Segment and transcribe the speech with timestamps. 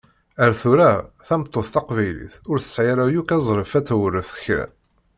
[0.43, 0.91] Ar tura,
[1.27, 4.65] tameṭṭut taqbaylit ur tesɛi ara yakk azref ad tewṛet kra!